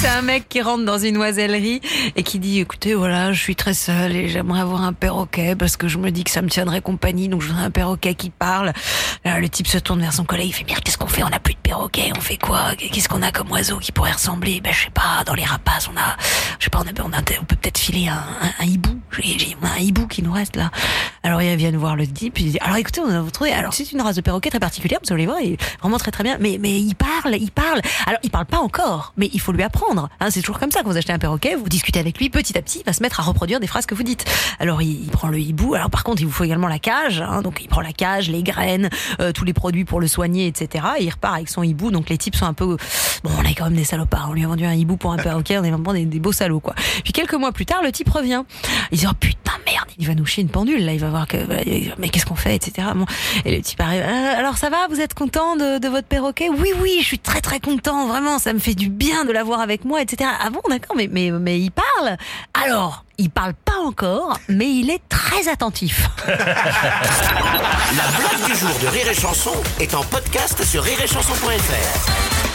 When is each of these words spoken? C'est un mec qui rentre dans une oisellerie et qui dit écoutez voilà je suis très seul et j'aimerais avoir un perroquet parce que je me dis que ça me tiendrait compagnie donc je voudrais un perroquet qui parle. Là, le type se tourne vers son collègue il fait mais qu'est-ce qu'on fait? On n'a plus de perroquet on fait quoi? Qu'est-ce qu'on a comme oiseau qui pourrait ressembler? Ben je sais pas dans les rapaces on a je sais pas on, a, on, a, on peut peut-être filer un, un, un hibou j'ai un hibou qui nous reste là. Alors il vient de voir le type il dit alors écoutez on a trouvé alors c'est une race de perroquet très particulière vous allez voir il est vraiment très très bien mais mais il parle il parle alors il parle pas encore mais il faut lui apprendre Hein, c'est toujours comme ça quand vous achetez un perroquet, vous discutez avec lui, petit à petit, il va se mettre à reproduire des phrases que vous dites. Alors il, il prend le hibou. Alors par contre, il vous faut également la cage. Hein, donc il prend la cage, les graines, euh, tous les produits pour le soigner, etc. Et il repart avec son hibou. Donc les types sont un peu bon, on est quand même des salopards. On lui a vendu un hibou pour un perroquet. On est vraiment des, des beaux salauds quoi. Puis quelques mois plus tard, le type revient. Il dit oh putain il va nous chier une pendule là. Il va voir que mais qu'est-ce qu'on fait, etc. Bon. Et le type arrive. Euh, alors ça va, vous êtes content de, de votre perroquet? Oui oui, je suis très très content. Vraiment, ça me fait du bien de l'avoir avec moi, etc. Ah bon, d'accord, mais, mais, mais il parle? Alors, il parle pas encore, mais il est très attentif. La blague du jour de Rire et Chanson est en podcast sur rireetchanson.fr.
C'est 0.00 0.06
un 0.06 0.22
mec 0.22 0.48
qui 0.48 0.62
rentre 0.62 0.84
dans 0.84 0.98
une 0.98 1.16
oisellerie 1.16 1.80
et 2.14 2.22
qui 2.22 2.38
dit 2.38 2.60
écoutez 2.60 2.94
voilà 2.94 3.32
je 3.32 3.40
suis 3.40 3.56
très 3.56 3.74
seul 3.74 4.14
et 4.14 4.28
j'aimerais 4.28 4.60
avoir 4.60 4.82
un 4.82 4.92
perroquet 4.92 5.56
parce 5.56 5.76
que 5.76 5.88
je 5.88 5.98
me 5.98 6.10
dis 6.12 6.22
que 6.22 6.30
ça 6.30 6.40
me 6.40 6.48
tiendrait 6.48 6.80
compagnie 6.80 7.28
donc 7.28 7.42
je 7.42 7.48
voudrais 7.48 7.64
un 7.64 7.70
perroquet 7.72 8.14
qui 8.14 8.30
parle. 8.30 8.72
Là, 9.24 9.40
le 9.40 9.48
type 9.48 9.66
se 9.66 9.78
tourne 9.78 10.00
vers 10.00 10.12
son 10.12 10.24
collègue 10.24 10.46
il 10.48 10.52
fait 10.52 10.64
mais 10.68 10.74
qu'est-ce 10.74 10.98
qu'on 10.98 11.08
fait? 11.08 11.24
On 11.24 11.28
n'a 11.30 11.40
plus 11.40 11.54
de 11.54 11.58
perroquet 11.58 12.12
on 12.16 12.20
fait 12.20 12.36
quoi? 12.36 12.76
Qu'est-ce 12.76 13.08
qu'on 13.08 13.22
a 13.22 13.32
comme 13.32 13.50
oiseau 13.50 13.78
qui 13.78 13.90
pourrait 13.90 14.12
ressembler? 14.12 14.60
Ben 14.60 14.72
je 14.72 14.84
sais 14.84 14.90
pas 14.90 15.24
dans 15.26 15.34
les 15.34 15.44
rapaces 15.44 15.88
on 15.92 15.96
a 15.98 16.16
je 16.60 16.64
sais 16.64 16.70
pas 16.70 16.78
on, 16.78 16.86
a, 16.86 17.04
on, 17.04 17.12
a, 17.12 17.18
on 17.18 17.44
peut 17.44 17.56
peut-être 17.56 17.78
filer 17.78 18.06
un, 18.06 18.14
un, 18.14 18.64
un 18.64 18.66
hibou 18.66 19.00
j'ai 19.18 19.56
un 19.62 19.78
hibou 19.80 20.06
qui 20.06 20.22
nous 20.22 20.32
reste 20.32 20.54
là. 20.56 20.70
Alors 21.28 21.42
il 21.42 21.54
vient 21.56 21.72
de 21.72 21.76
voir 21.76 21.94
le 21.94 22.06
type 22.06 22.40
il 22.40 22.52
dit 22.52 22.58
alors 22.62 22.78
écoutez 22.78 23.02
on 23.02 23.26
a 23.26 23.30
trouvé 23.30 23.52
alors 23.52 23.74
c'est 23.74 23.92
une 23.92 24.00
race 24.00 24.16
de 24.16 24.22
perroquet 24.22 24.48
très 24.48 24.60
particulière 24.60 24.98
vous 25.06 25.12
allez 25.12 25.26
voir 25.26 25.38
il 25.42 25.52
est 25.52 25.78
vraiment 25.78 25.98
très 25.98 26.10
très 26.10 26.24
bien 26.24 26.38
mais 26.40 26.56
mais 26.58 26.80
il 26.80 26.94
parle 26.94 27.36
il 27.36 27.50
parle 27.50 27.82
alors 28.06 28.18
il 28.22 28.30
parle 28.30 28.46
pas 28.46 28.56
encore 28.56 29.12
mais 29.18 29.28
il 29.34 29.38
faut 29.38 29.52
lui 29.52 29.62
apprendre 29.62 30.08
Hein, 30.20 30.30
c'est 30.30 30.40
toujours 30.40 30.58
comme 30.58 30.70
ça 30.70 30.82
quand 30.82 30.90
vous 30.90 30.96
achetez 30.96 31.12
un 31.12 31.18
perroquet, 31.18 31.54
vous 31.54 31.68
discutez 31.68 32.00
avec 32.00 32.18
lui, 32.18 32.28
petit 32.28 32.58
à 32.58 32.62
petit, 32.62 32.80
il 32.80 32.84
va 32.84 32.92
se 32.92 33.02
mettre 33.02 33.20
à 33.20 33.22
reproduire 33.22 33.60
des 33.60 33.66
phrases 33.66 33.86
que 33.86 33.94
vous 33.94 34.02
dites. 34.02 34.24
Alors 34.58 34.82
il, 34.82 35.04
il 35.04 35.10
prend 35.10 35.28
le 35.28 35.38
hibou. 35.38 35.74
Alors 35.74 35.90
par 35.90 36.02
contre, 36.04 36.20
il 36.22 36.24
vous 36.24 36.32
faut 36.32 36.44
également 36.44 36.66
la 36.66 36.78
cage. 36.78 37.20
Hein, 37.20 37.42
donc 37.42 37.60
il 37.62 37.68
prend 37.68 37.80
la 37.80 37.92
cage, 37.92 38.28
les 38.28 38.42
graines, 38.42 38.90
euh, 39.20 39.32
tous 39.32 39.44
les 39.44 39.52
produits 39.52 39.84
pour 39.84 40.00
le 40.00 40.08
soigner, 40.08 40.46
etc. 40.46 40.84
Et 40.98 41.04
il 41.04 41.10
repart 41.10 41.36
avec 41.36 41.48
son 41.48 41.62
hibou. 41.62 41.90
Donc 41.90 42.08
les 42.08 42.18
types 42.18 42.34
sont 42.34 42.46
un 42.46 42.52
peu 42.52 42.76
bon, 43.22 43.30
on 43.38 43.42
est 43.42 43.54
quand 43.54 43.64
même 43.64 43.74
des 43.74 43.84
salopards. 43.84 44.28
On 44.30 44.32
lui 44.32 44.44
a 44.44 44.48
vendu 44.48 44.64
un 44.64 44.74
hibou 44.74 44.96
pour 44.96 45.12
un 45.12 45.16
perroquet. 45.22 45.58
On 45.58 45.64
est 45.64 45.70
vraiment 45.70 45.92
des, 45.92 46.04
des 46.04 46.20
beaux 46.20 46.32
salauds 46.32 46.60
quoi. 46.60 46.74
Puis 47.04 47.12
quelques 47.12 47.34
mois 47.34 47.52
plus 47.52 47.66
tard, 47.66 47.82
le 47.82 47.92
type 47.92 48.10
revient. 48.10 48.42
Il 48.90 48.98
dit 48.98 49.06
oh 49.08 49.14
putain 49.18 49.52
il 49.98 50.06
va 50.06 50.14
nous 50.14 50.26
chier 50.26 50.42
une 50.42 50.50
pendule 50.50 50.84
là. 50.84 50.92
Il 50.92 51.00
va 51.00 51.08
voir 51.08 51.26
que 51.26 51.36
mais 51.98 52.08
qu'est-ce 52.08 52.26
qu'on 52.26 52.34
fait, 52.34 52.54
etc. 52.54 52.88
Bon. 52.94 53.06
Et 53.44 53.56
le 53.56 53.62
type 53.62 53.80
arrive. 53.80 54.02
Euh, 54.02 54.38
alors 54.38 54.56
ça 54.58 54.70
va, 54.70 54.86
vous 54.88 55.00
êtes 55.00 55.14
content 55.14 55.56
de, 55.56 55.78
de 55.78 55.88
votre 55.88 56.06
perroquet? 56.06 56.48
Oui 56.48 56.72
oui, 56.80 56.98
je 57.00 57.06
suis 57.06 57.18
très 57.18 57.40
très 57.40 57.60
content. 57.60 58.06
Vraiment, 58.06 58.38
ça 58.38 58.52
me 58.52 58.58
fait 58.58 58.74
du 58.74 58.88
bien 58.88 59.24
de 59.24 59.32
l'avoir 59.32 59.60
avec 59.60 59.84
moi, 59.84 60.02
etc. 60.02 60.30
Ah 60.40 60.50
bon, 60.50 60.60
d'accord, 60.68 60.96
mais, 60.96 61.08
mais, 61.10 61.30
mais 61.30 61.60
il 61.60 61.70
parle? 61.70 62.16
Alors, 62.54 63.04
il 63.18 63.30
parle 63.30 63.54
pas 63.54 63.78
encore, 63.84 64.38
mais 64.48 64.70
il 64.70 64.90
est 64.90 65.02
très 65.08 65.48
attentif. 65.48 66.08
La 66.26 66.34
blague 68.16 68.46
du 68.46 68.54
jour 68.54 68.70
de 68.82 68.86
Rire 68.86 69.08
et 69.10 69.14
Chanson 69.14 69.54
est 69.80 69.94
en 69.94 70.02
podcast 70.04 70.62
sur 70.64 70.82
rireetchanson.fr. 70.82 72.47